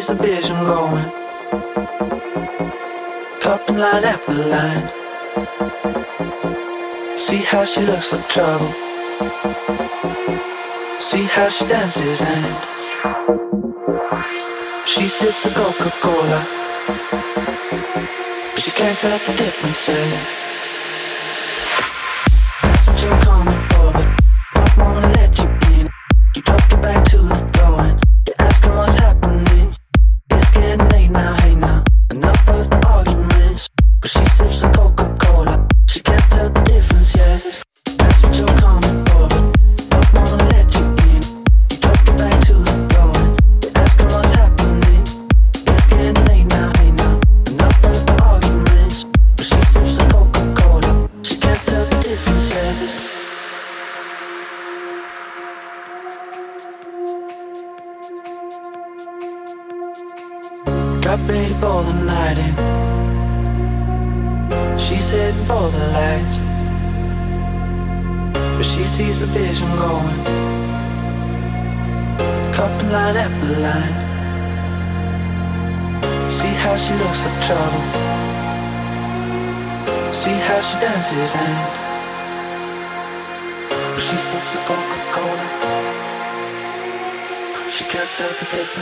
Sees 0.00 0.16
the 0.16 0.22
vision 0.22 0.56
going. 0.64 1.04
Cupping 3.38 3.76
line 3.76 4.04
after 4.04 4.32
line. 4.32 4.88
See 7.18 7.42
how 7.50 7.66
she 7.66 7.82
looks 7.82 8.10
like 8.14 8.26
trouble. 8.28 8.72
See 10.98 11.24
how 11.24 11.50
she 11.50 11.66
dances 11.66 12.22
and 12.22 12.56
she 14.86 15.06
sips 15.06 15.44
a 15.44 15.50
Coca-Cola. 15.50 16.46
But 18.52 18.60
she 18.62 18.70
can't 18.70 18.98
tell 18.98 19.18
the 19.18 19.34
difference 19.36 19.86
yet. 19.86 20.49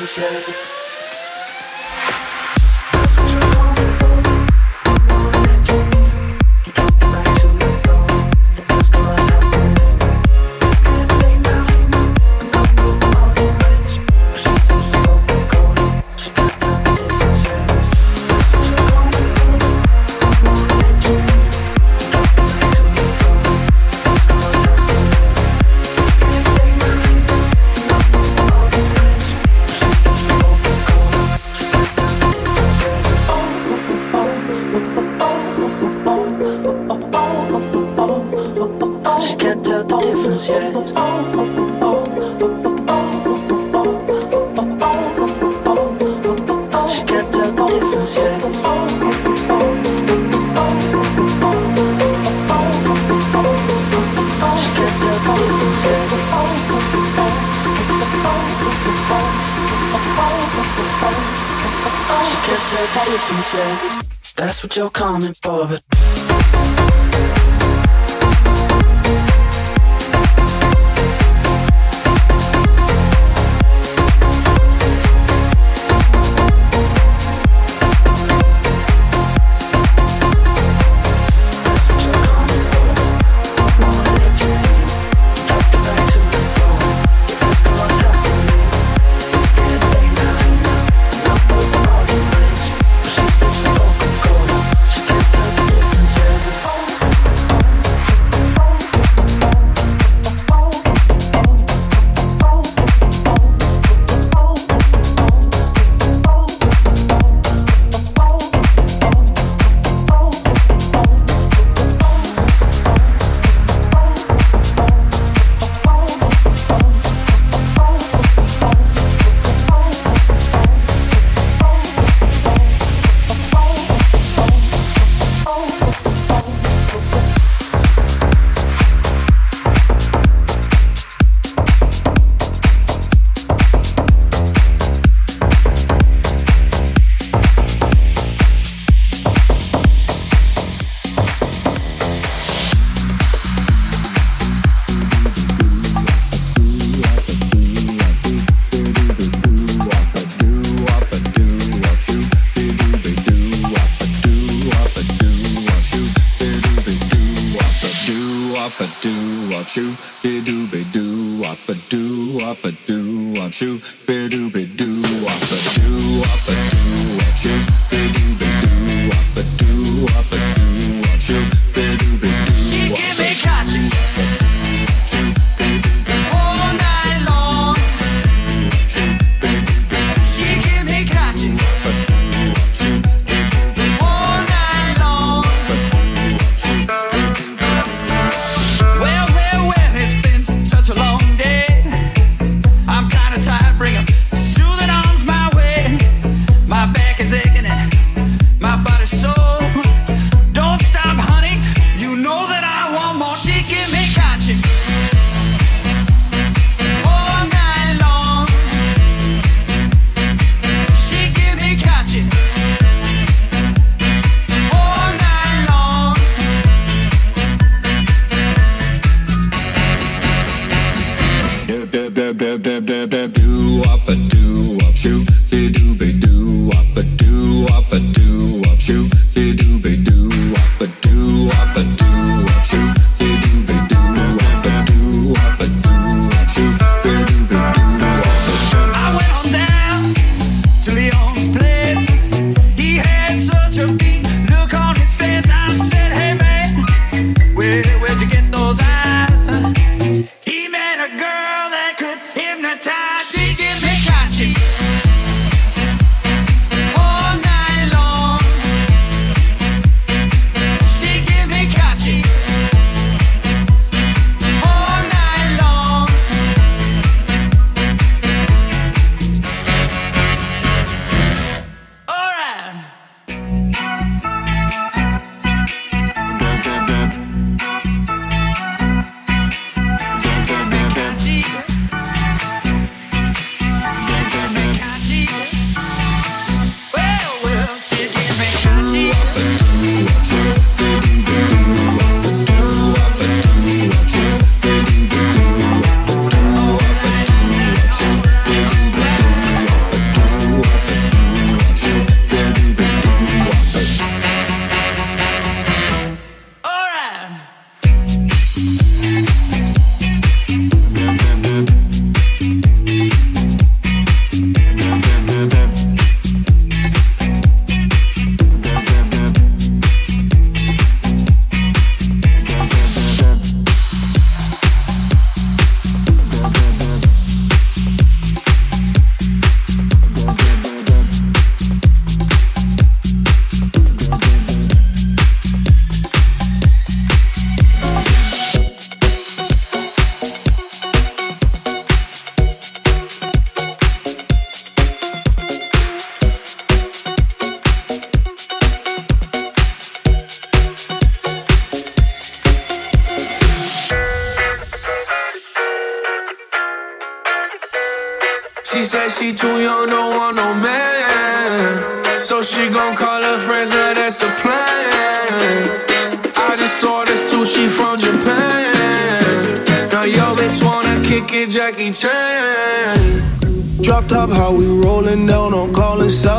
That's 0.00 0.67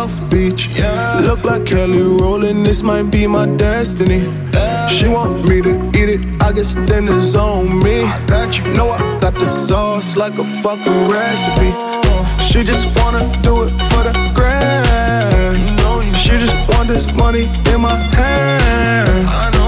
South 0.10 0.30
Beach. 0.30 0.68
Yeah. 0.76 1.22
Look 1.24 1.44
like 1.44 1.66
Kelly 1.66 2.02
rollin', 2.02 2.64
this 2.64 2.84
might 2.84 3.12
be 3.12 3.28
my 3.28 3.46
destiny. 3.46 4.22
Yeah. 4.54 4.88
She 4.88 5.08
want 5.08 5.48
me 5.48 5.62
to 5.62 5.74
eat 5.90 6.10
it, 6.10 6.42
I 6.42 6.52
guess 6.52 6.74
then 6.76 7.08
it's 7.08 7.36
on 7.36 7.84
me. 7.84 8.04
I 8.04 8.26
got 8.26 8.58
you. 8.58 8.66
Know 8.74 8.90
I 8.90 9.20
got 9.20 9.38
the 9.38 9.46
sauce 9.46 10.16
like 10.16 10.38
a 10.38 10.44
fucking 10.62 11.08
recipe. 11.08 11.72
She 12.50 12.64
just 12.64 12.86
wanna 12.98 13.24
do 13.42 13.64
it 13.64 13.72
for 13.90 14.04
the 14.08 14.14
grand. 14.36 16.16
She 16.18 16.32
just 16.38 16.56
want 16.70 16.88
this 16.88 17.12
money 17.14 17.44
in 17.72 17.82
my 17.82 17.96
hand. 18.18 19.59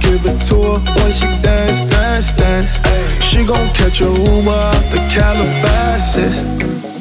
Give 0.00 0.24
it 0.26 0.44
to 0.48 0.56
her 0.62 0.78
when 0.96 1.12
she 1.12 1.26
dance, 1.42 1.82
dance, 1.82 2.30
dance. 2.32 2.80
She 3.24 3.44
gon' 3.44 3.68
catch 3.74 4.00
a 4.00 4.04
Uber 4.04 4.50
out 4.50 4.84
the 4.90 4.98
Calabasas. 5.12 6.36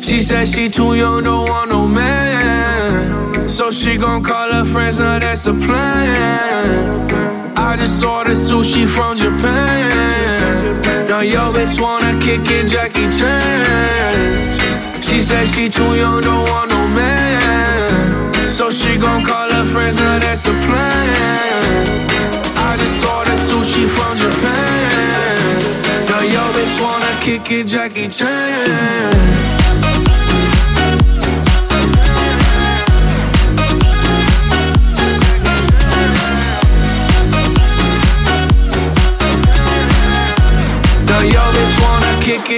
She 0.06 0.22
said 0.22 0.48
she 0.48 0.70
too 0.70 0.96
young, 0.96 1.24
don't 1.24 1.50
want 1.50 1.70
no 1.70 1.88
man. 1.88 3.50
So 3.50 3.72
she 3.72 3.98
gon' 3.98 4.24
call 4.24 4.52
her 4.52 4.66
friends, 4.66 5.00
now 5.00 5.20
that's 5.20 5.46
a 5.46 5.54
plan. 5.54 7.12
I 7.58 7.76
just 7.78 8.04
ordered 8.04 8.38
sushi 8.38 8.88
from 8.88 9.18
Japan. 9.18 10.82
Now 11.08 11.22
yo 11.22 11.52
bitch 11.54 11.80
wanna 11.80 12.20
kick 12.22 12.50
it, 12.50 12.68
Jackie 12.68 13.10
Chan. 13.18 15.02
She 15.02 15.22
said 15.22 15.48
she 15.48 15.70
too 15.70 15.96
young, 15.96 16.22
don't 16.22 16.48
want 16.50 16.70
no 16.70 16.88
man. 16.90 18.50
So 18.50 18.70
she 18.70 18.98
gon' 18.98 19.24
call 19.26 19.50
her 19.50 19.66
friends, 19.74 19.98
now 19.98 20.20
that's 20.20 20.46
a 20.46 20.54
plan. 20.66 22.05
I 23.36 23.38
sushi 23.48 23.84
from 23.96 24.18
Japan. 24.18 25.58
Now 26.10 26.22
yo 26.36 26.44
bitch 26.56 26.76
wanna 26.82 27.12
kick 27.22 27.52
it, 27.52 27.68
Jackie 27.68 28.08
Chan. 28.08 29.46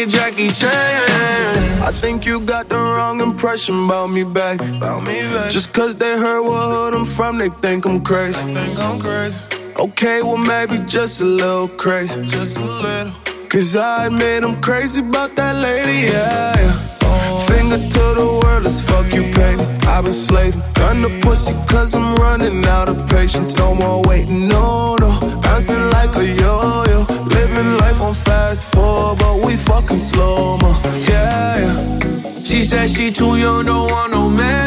Jackie 0.07 0.49
Chan. 0.49 1.81
I 1.81 1.91
think 1.91 2.25
you 2.25 2.39
got 2.39 2.69
the 2.69 2.75
wrong 2.75 3.21
impression 3.21 3.85
about 3.85 4.07
me 4.07 4.23
back. 4.23 4.61
About 4.61 5.03
me 5.03 5.21
back. 5.33 5.51
Just 5.51 5.73
cause 5.73 5.95
they 5.95 6.17
heard 6.17 6.43
what 6.43 6.69
hood 6.69 6.93
I'm 6.93 7.05
from, 7.05 7.37
they 7.39 7.49
think 7.49 7.85
I'm 7.85 8.01
crazy. 8.03 8.45
They 8.45 8.53
think 8.53 8.79
I'm 8.79 8.99
crazy. 8.99 9.56
Okay, 9.79 10.23
well, 10.23 10.37
maybe 10.37 10.79
just 10.87 11.21
a 11.21 11.25
little 11.25 11.67
crazy. 11.67 12.25
Just 12.25 12.57
a 12.57 12.61
little. 12.61 13.13
Cause 13.47 13.75
I 13.75 14.07
admit 14.07 14.43
I'm 14.43 14.59
crazy 14.59 15.01
about 15.01 15.35
that 15.35 15.55
lady, 15.55 16.11
yeah. 16.11 16.55
yeah. 16.57 17.45
Finger 17.45 17.77
to 17.77 18.05
the 18.19 18.39
world 18.43 18.65
as 18.65 18.81
fuck 18.81 19.05
you 19.13 19.21
pay. 19.21 19.53
I've 19.87 20.03
been 20.03 20.13
slaving. 20.13 20.61
Gun 20.73 21.03
the 21.03 21.09
pussy 21.21 21.53
cause 21.67 21.93
I'm 21.93 22.15
running 22.15 22.65
out 22.65 22.89
of 22.89 23.07
patience. 23.07 23.55
No 23.55 23.75
more 23.75 24.01
waiting, 24.01 24.47
no, 24.47 24.95
no. 24.95 25.11
Bouncing 25.43 25.89
like 25.91 26.15
a 26.17 26.25
yo 26.25 26.83
yo. 26.89 27.05
Living 27.25 27.77
life 27.77 28.01
on 28.01 28.15
fast 28.15 28.65
forward, 28.73 29.19
but 29.19 29.45
we 29.45 29.55
fucking 29.55 29.99
slow 29.99 30.57
mo, 30.57 30.71
yeah, 31.07 31.59
yeah. 31.59 32.43
She 32.43 32.63
said 32.63 32.89
she 32.89 33.11
too 33.11 33.37
young, 33.37 33.65
don't 33.65 33.91
want 33.91 34.11
no 34.11 34.27
man. 34.27 34.66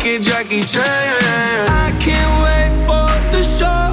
Kick 0.00 0.20
it, 0.20 0.22
Jackie 0.22 0.62
Chan. 0.62 0.84
I 0.84 1.92
can't 2.00 2.32
wait 2.42 2.86
for 2.86 3.36
the 3.36 3.42
show. 3.42 3.89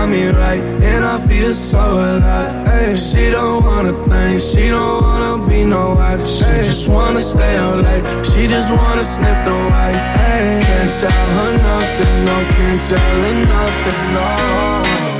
Got 0.00 0.08
me 0.08 0.28
right, 0.28 0.62
and 0.92 1.04
I 1.04 1.16
feel 1.28 1.52
so 1.52 1.78
alive. 1.78 2.52
Ay, 2.68 2.94
she 2.94 3.30
don't 3.30 3.62
wanna 3.64 3.92
think, 4.08 4.40
she 4.40 4.68
don't 4.70 5.02
wanna 5.02 5.46
be 5.46 5.64
no 5.64 5.94
wife. 5.94 6.22
She 6.26 6.44
Ay, 6.44 6.62
just 6.62 6.88
wanna 6.88 7.20
stay 7.20 7.56
out 7.56 7.78
late, 7.86 8.04
she 8.30 8.46
just 8.46 8.70
wanna 8.78 9.04
sniff 9.04 9.38
the 9.48 9.56
white. 9.72 10.00
Ay, 10.28 10.42
can't 10.66 10.92
tell 11.00 11.28
her 11.36 11.52
nothing, 11.70 12.16
no, 12.28 12.36
can't 12.56 12.80
tell 12.88 13.16
her 13.24 13.36
nothing, 13.56 14.02
no. 14.16 14.28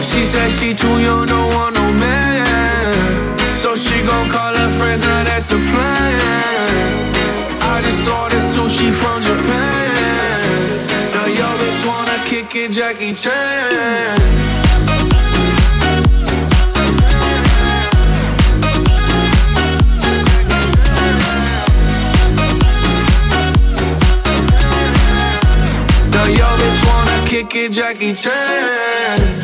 She 0.08 0.20
said 0.24 0.48
she 0.58 0.68
too 0.82 0.96
young, 1.06 1.26
don't 1.26 1.50
want 1.56 1.74
no 1.80 1.86
man. 2.04 2.94
So 3.62 3.76
she 3.76 3.96
gon' 4.10 4.28
call 4.30 4.54
her 4.62 4.70
friends, 4.78 5.02
now 5.02 5.24
that's 5.24 5.50
a 5.58 5.60
plan. 5.70 6.94
I 7.72 7.76
just 7.86 8.08
ordered 8.08 8.46
sushi 8.52 8.88
from 9.00 9.18
Japan. 9.28 10.40
Now 11.14 11.26
yo 11.40 11.48
bitch 11.60 11.80
wanna 11.90 12.18
kick 12.30 12.56
it, 12.62 12.70
Jackie 12.72 13.14
Chan. 13.22 14.69
Kick 27.30 27.54
it, 27.54 27.70
Jackie 27.70 28.12
Chan. 28.12 29.39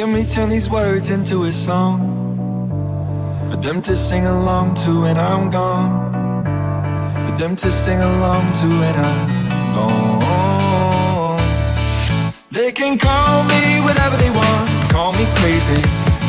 Turn 0.00 0.48
these 0.48 0.70
words 0.70 1.10
into 1.10 1.42
a 1.42 1.52
song 1.52 2.00
for 3.50 3.56
them 3.58 3.82
to 3.82 3.94
sing 3.94 4.24
along 4.24 4.74
to 4.74 5.02
when 5.02 5.18
I'm 5.18 5.50
gone. 5.50 5.90
For 7.26 7.36
them 7.36 7.54
to 7.56 7.70
sing 7.70 8.00
along 8.00 8.54
to 8.54 8.66
when 8.80 8.94
I'm 8.96 9.74
gone. 9.74 11.38
They 12.50 12.72
can 12.72 12.98
call 12.98 13.44
me 13.44 13.80
whatever 13.82 14.16
they 14.16 14.30
want, 14.30 14.70
call 14.90 15.12
me 15.12 15.26
crazy. 15.36 15.82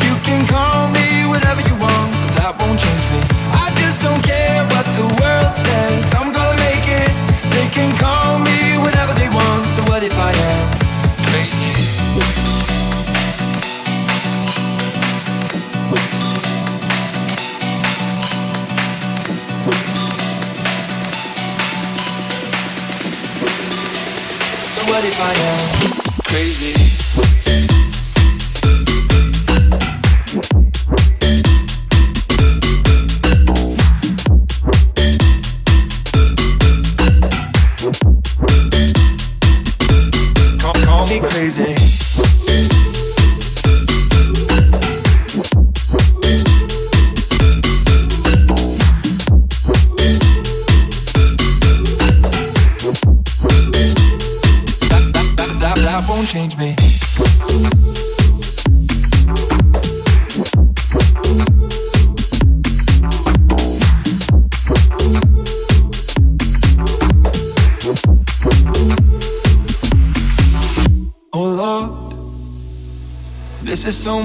You 0.04 0.16
can 0.28 0.46
call 0.48 0.90
me 0.90 1.26
whatever 1.32 1.62
you 1.62 1.76
want, 1.80 2.12
but 2.12 2.32
that 2.40 2.54
won't 2.60 2.78
change 2.78 3.08
me. 3.14 3.22
I 3.56 3.72
just 3.80 4.02
don't 4.02 4.22
care 4.22 4.66
what 4.74 4.86
the 5.00 5.08
world 5.22 5.56
says. 5.56 6.14
I'm 6.20 6.34
gonna 6.34 6.58
make 6.68 6.88
it. 6.88 7.12
They 7.56 7.70
can 7.72 7.96
call 7.98 8.38
me 8.40 8.78
whatever 8.84 9.14
they 9.14 9.30
want. 9.30 9.66
So 9.68 9.82
what 9.84 10.04
if 10.04 10.14
I 10.18 10.34
am 10.34 10.81
what 24.92 25.06
if 25.06 25.22
I 25.22 25.34
am 25.48 26.22
crazy? 26.28 27.61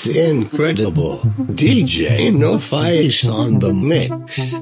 It's 0.00 0.06
incredible. 0.06 1.18
DJ 1.58 2.32
No 2.32 2.58
Face 2.58 3.26
on 3.26 3.58
the 3.58 3.72
mix. 3.74 4.54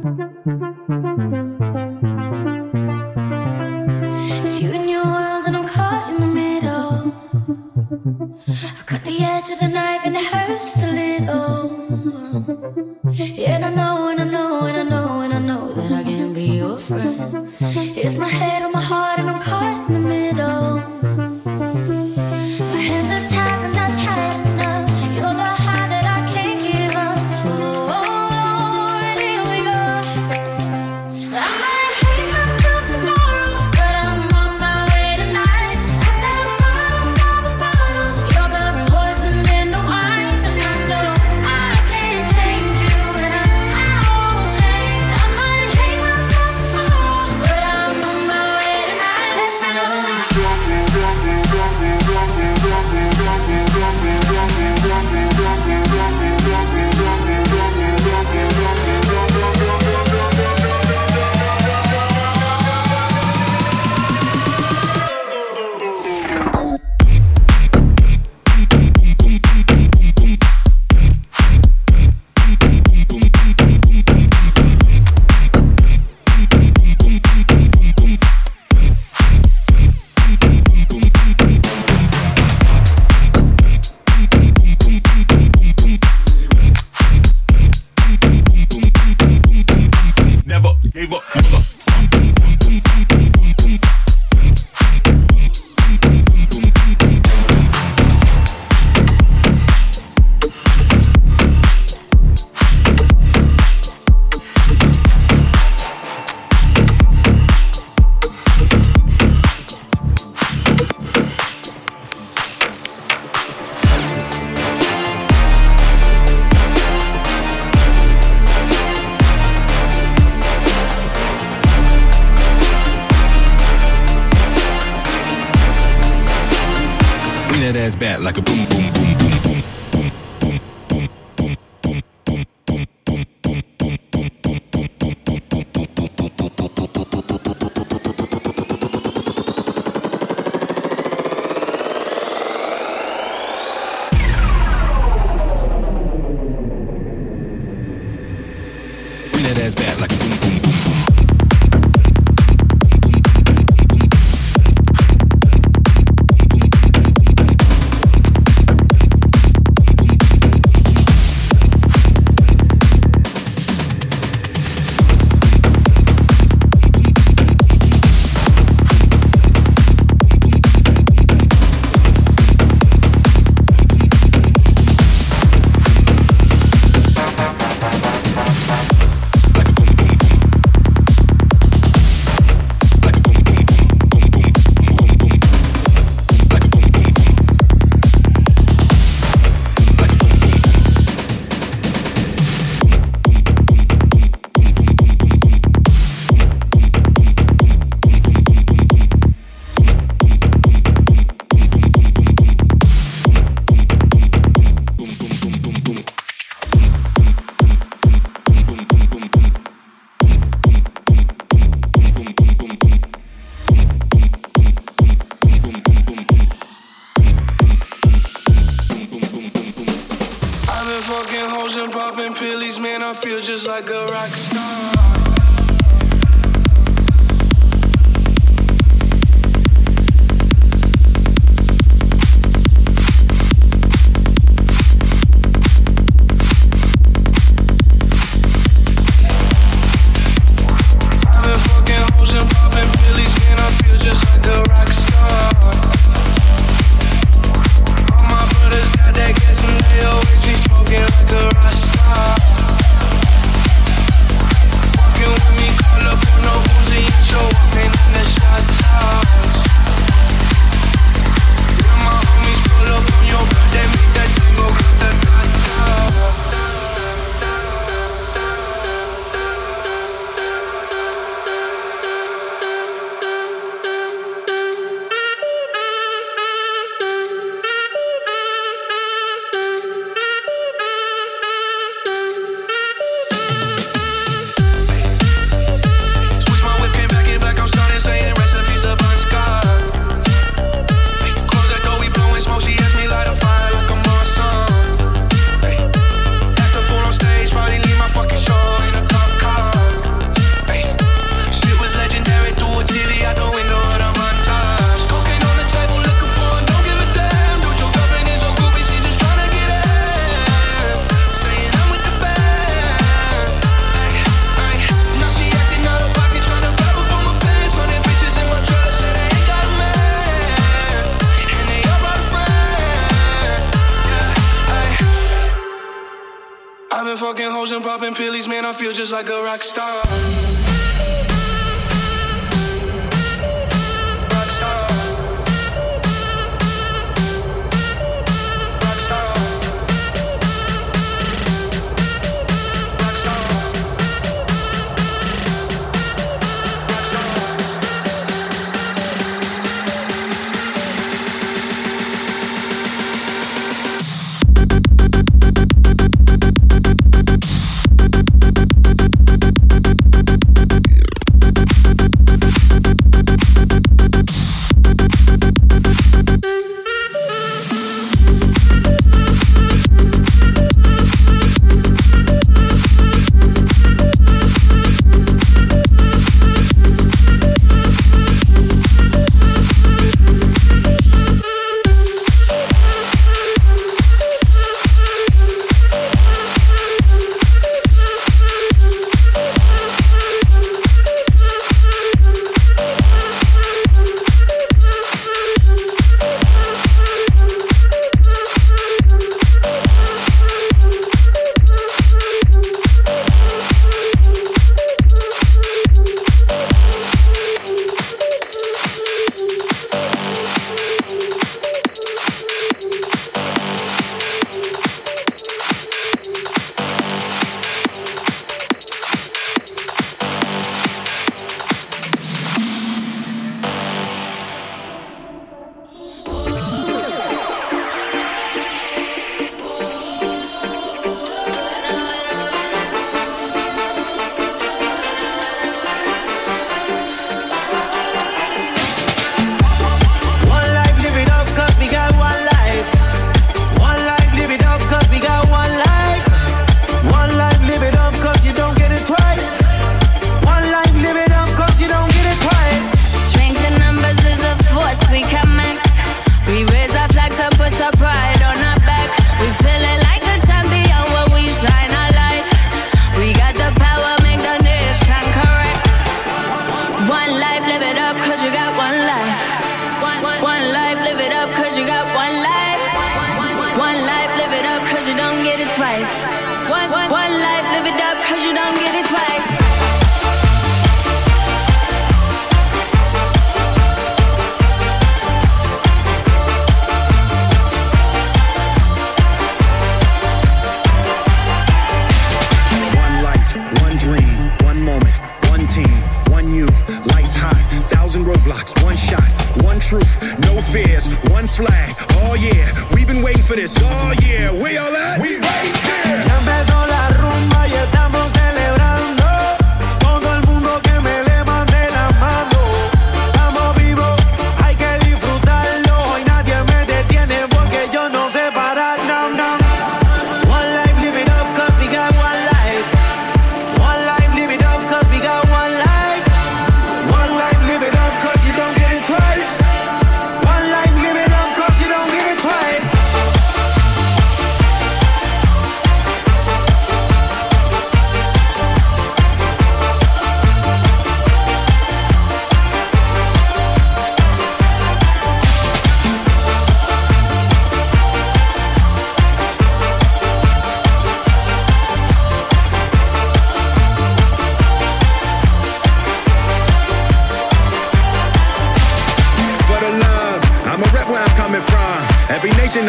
popping 328.14 328.49
man, 328.49 328.64
I 328.64 328.73
feel 328.73 328.92
just 328.92 329.11
like 329.11 329.29
a 329.29 329.42
rock 329.42 329.62
star. 329.62 330.66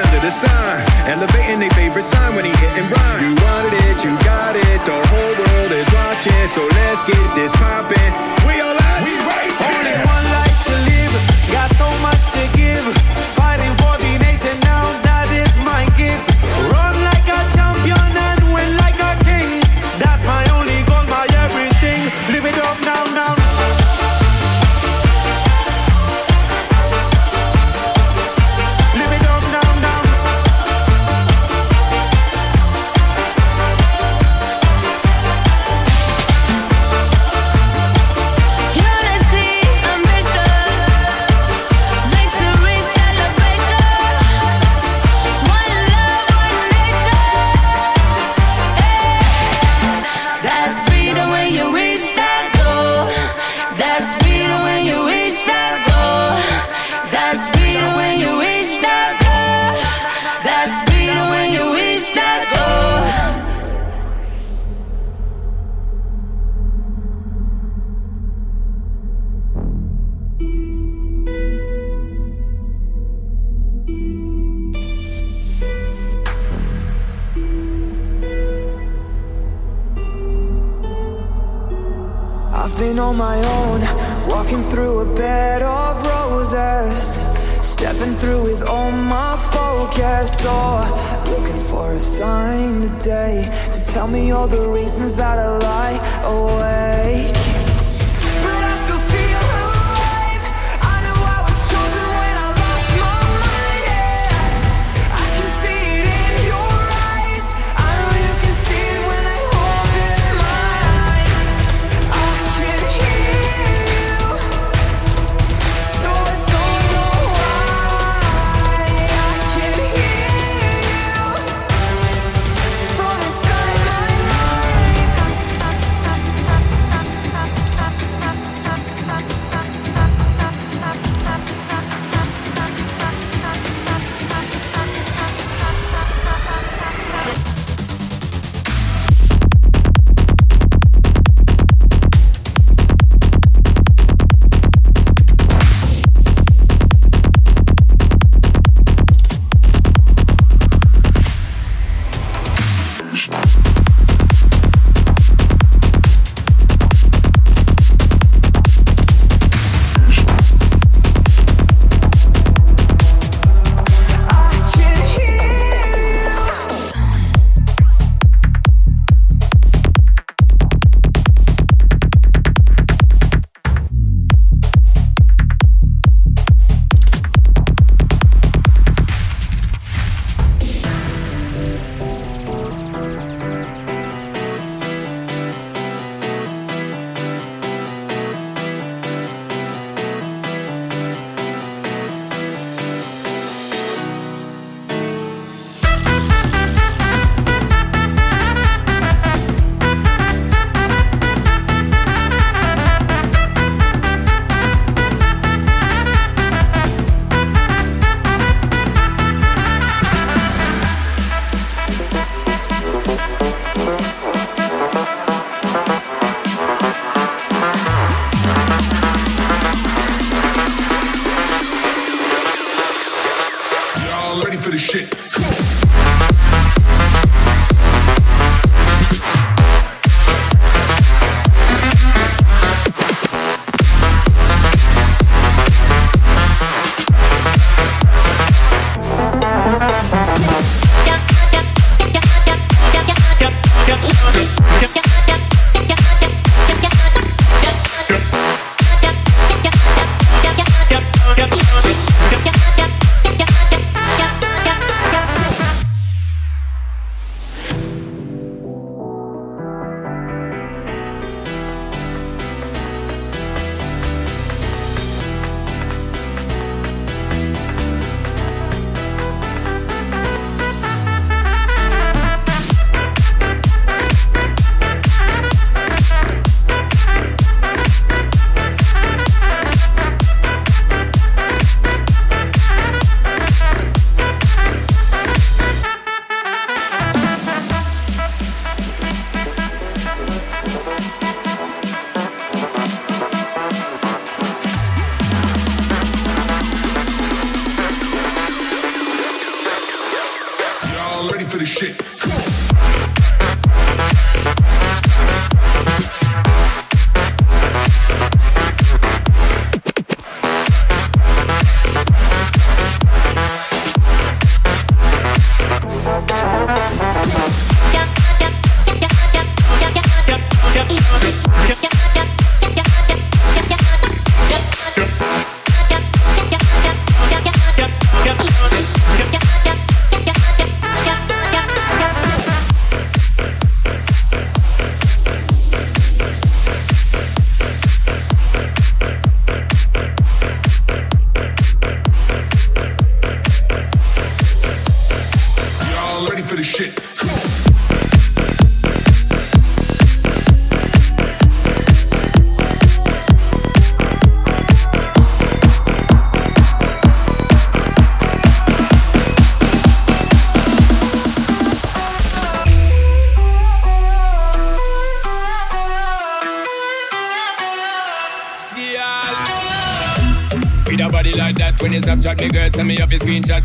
under 0.07 0.21
the 0.23 0.31
sun. 0.31 0.79
Elevating 1.07 1.59
their 1.59 1.71
favorite 1.71 2.03
sign 2.03 2.35
when 2.35 2.45
he 2.45 2.51
hit 2.51 2.73
and 2.79 2.87
run. 2.91 3.15
You 3.23 3.35
wanted 3.43 3.73
it, 3.91 4.03
you 4.03 4.13
got 4.23 4.55
it. 4.55 4.79
The 4.85 4.99
whole 5.11 5.35
world 5.35 5.71
is 5.71 5.87
watching, 5.91 6.47
so 6.47 6.63
let's 6.63 7.01
get 7.03 7.25
this 7.35 7.51
poppin'. 7.51 8.11
We 8.47 8.59
all 8.63 8.75
out, 8.75 8.99
we 9.03 9.13
right 9.27 9.51
here. 9.51 9.67
Only 9.67 9.95
one 10.07 10.26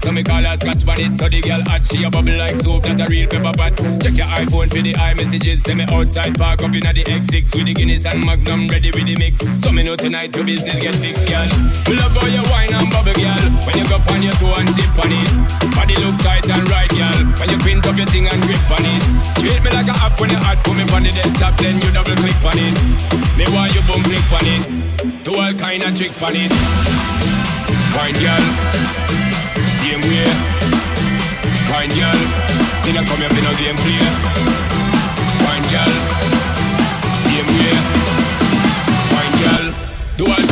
so 0.03 0.11
me 0.11 0.23
call 0.23 0.43
her 0.43 0.57
scotch 0.59 0.85
bonnet. 0.85 1.17
So 1.17 1.29
the 1.29 1.41
girl 1.41 1.63
hot, 1.63 1.87
she 1.87 2.03
a 2.03 2.11
bubble 2.11 2.35
like 2.35 2.59
soap, 2.59 2.83
that 2.83 3.01
a 3.01 3.07
real 3.07 3.31
pepper 3.31 3.55
pot. 3.55 3.79
Check 4.03 4.19
your 4.19 4.27
iPhone 4.27 4.69
for 4.69 4.83
the 4.83 4.93
iMessages, 4.99 5.63
send 5.63 5.79
me 5.79 5.87
outside 5.87 6.35
park 6.37 6.63
up 6.63 6.75
inna 6.75 6.93
the 6.93 7.05
X6 7.07 7.55
with 7.55 7.67
the 7.67 7.75
Guinness 7.75 8.05
and 8.07 8.25
Magnum 8.27 8.67
ready 8.67 8.91
with 8.91 9.07
the 9.07 9.15
mix. 9.17 9.39
So 9.63 9.71
me 9.71 9.83
know 9.83 9.95
tonight 9.95 10.35
your 10.35 10.45
business 10.45 10.75
get 10.75 10.95
fixed, 10.99 11.27
girl. 11.31 11.47
We 11.87 11.95
love 11.95 12.15
how 12.19 12.27
you 12.27 12.43
wine 12.51 12.75
and 12.75 12.91
bubble, 12.91 13.15
girl. 13.15 13.47
When 13.63 13.79
you 13.79 13.87
go 13.87 14.03
on 14.03 14.21
your 14.23 14.35
toe 14.43 14.59
and 14.59 14.71
tip 14.75 14.91
on 14.99 15.13
it, 15.15 15.31
body 15.79 15.95
look 16.03 16.19
tight 16.19 16.51
and 16.51 16.67
right, 16.67 16.91
girl. 16.91 17.21
When 17.39 17.49
you 17.55 17.59
print 17.63 17.87
up 17.87 17.95
your 17.95 18.11
thing 18.11 18.27
and 18.27 18.43
grip 18.43 18.67
on 18.75 18.83
it, 18.83 19.03
treat 19.39 19.63
me 19.63 19.71
like 19.71 19.87
a 19.87 19.95
app 20.03 20.19
when 20.19 20.35
you 20.35 20.41
hot, 20.43 20.59
put 20.67 20.75
me 20.75 20.83
on 20.91 21.07
the 21.07 21.15
desktop, 21.15 21.55
then 21.63 21.79
you 21.79 21.89
double 21.95 22.19
click 22.19 22.43
on 22.43 22.59
it. 22.59 22.75
Me 23.39 23.47
want 23.55 23.71
you 23.71 23.83
boom 23.87 24.03
click 24.03 24.27
on 24.35 24.47
it, 24.51 24.63
do 25.23 25.39
all 25.39 25.55
kind 25.55 25.87
of 25.87 25.95
trick 25.95 26.11
on 26.19 26.35
it. 26.35 26.51
Fine 27.95 28.17
girl, 28.25 28.45
same 29.93 30.09
way. 30.09 30.25
Fine 31.69 31.91
girl, 31.91 32.21
you 32.87 32.93
know 32.95 33.05
come 33.05 33.21
here 33.21 33.29
for 33.29 33.43
no 33.45 33.53
game 33.61 33.77
play. 33.77 34.01
Fine 35.45 35.67
girl, 35.73 35.93
same 37.25 37.49
way. 37.57 37.77
Fine 39.13 39.35
girl, 39.43 39.67
do 40.17 40.25
all 40.33 40.52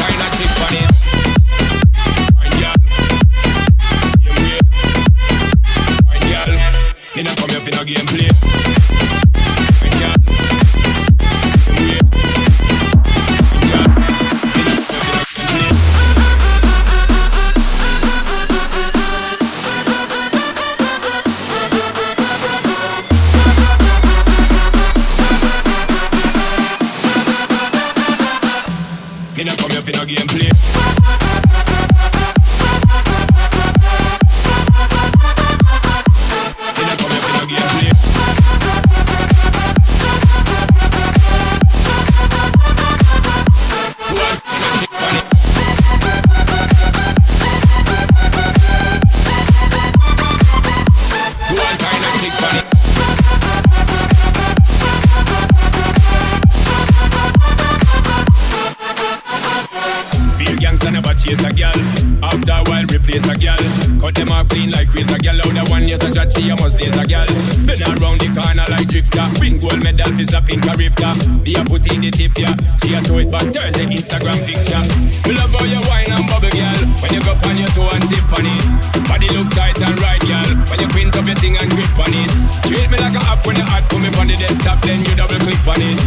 in 72.37 72.45
yeah. 72.45 72.55
She 72.83 72.95
a 72.95 73.01
throw 73.03 73.19
it 73.19 73.31
back, 73.31 73.47
Thursday 73.51 73.87
Instagram 73.87 74.39
picture. 74.47 74.83
Me 75.27 75.33
love 75.35 75.51
how 75.51 75.65
you 75.65 75.81
wine 75.89 76.11
and 76.11 76.27
bubble, 76.29 76.51
gal. 76.51 76.79
When 77.03 77.11
you 77.15 77.21
go 77.23 77.35
on 77.35 77.57
your 77.57 77.71
toe 77.75 77.91
and 77.91 78.05
tip 78.07 78.31
on 78.31 78.47
it. 78.47 78.65
Body 79.09 79.29
look 79.35 79.51
tight 79.55 79.79
and 79.83 79.97
right, 80.01 80.21
gal. 80.23 80.49
When 80.71 80.79
you 80.81 80.89
print 80.89 81.17
up 81.17 81.27
your 81.27 81.37
thing 81.37 81.57
and 81.59 81.69
grip 81.71 81.91
on 81.99 82.13
it. 82.13 82.31
Treat 82.67 82.89
me 82.91 82.99
like 82.99 83.17
a 83.17 83.23
app 83.27 83.43
when 83.47 83.57
you 83.57 83.67
hot, 83.67 83.85
put 83.91 84.01
me 84.01 84.09
on 84.15 84.27
the 84.27 84.37
desktop, 84.37 84.81
then 84.83 85.03
you 85.05 85.15
double 85.17 85.41
click 85.43 85.61
on 85.67 85.81
it. 85.83 85.99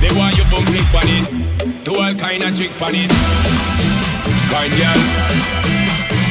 They 0.00 0.12
want 0.16 0.36
you 0.36 0.44
boom 0.52 0.64
click 0.68 0.92
on 0.92 1.08
it. 1.08 1.24
Do 1.84 1.96
all 1.96 2.14
kind 2.14 2.42
of 2.42 2.52
trick 2.54 2.74
on 2.82 2.94
it. 2.94 3.10
Fine 4.52 4.74
girl, 4.76 5.00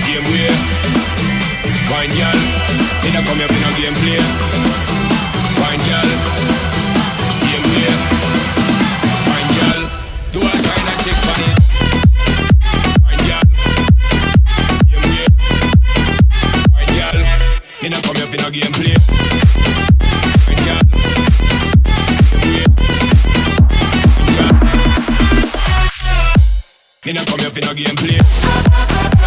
same 0.05 0.25
way. 0.29 0.51
Fine 1.89 2.13
girl, 2.15 2.39
you 3.03 3.11
know 3.11 3.23
come 3.25 3.39
here 3.41 3.49
for 3.49 3.59
no 3.59 3.69
gameplay. 3.75 4.21
Fine 5.59 5.81
girl, 5.89 6.30
Me 27.11 27.15
nah 27.15 27.25
come 27.25 27.39
here 27.39 27.49
for 27.49 27.59
no 27.59 27.73
gameplay. 27.73 29.20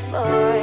Before. 0.00 0.59